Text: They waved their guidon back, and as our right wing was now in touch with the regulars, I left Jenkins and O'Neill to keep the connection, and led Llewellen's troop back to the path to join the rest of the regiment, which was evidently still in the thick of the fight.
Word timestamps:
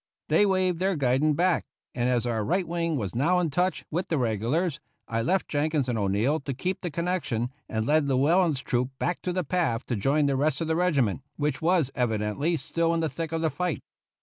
They 0.29 0.47
waved 0.47 0.79
their 0.79 0.95
guidon 0.95 1.35
back, 1.35 1.63
and 1.93 2.09
as 2.09 2.25
our 2.25 2.43
right 2.43 2.67
wing 2.67 2.95
was 2.97 3.13
now 3.13 3.37
in 3.37 3.51
touch 3.51 3.85
with 3.91 4.07
the 4.07 4.17
regulars, 4.17 4.79
I 5.07 5.21
left 5.21 5.47
Jenkins 5.47 5.87
and 5.87 5.95
O'Neill 5.99 6.39
to 6.39 6.55
keep 6.55 6.81
the 6.81 6.89
connection, 6.89 7.51
and 7.69 7.85
led 7.85 8.07
Llewellen's 8.07 8.61
troop 8.63 8.89
back 8.97 9.21
to 9.21 9.31
the 9.31 9.43
path 9.43 9.85
to 9.85 9.95
join 9.95 10.25
the 10.25 10.35
rest 10.35 10.59
of 10.59 10.67
the 10.67 10.75
regiment, 10.75 11.21
which 11.35 11.61
was 11.61 11.91
evidently 11.93 12.57
still 12.57 12.95
in 12.95 12.99
the 13.01 13.09
thick 13.09 13.31
of 13.31 13.41
the 13.43 13.51
fight. 13.51 13.83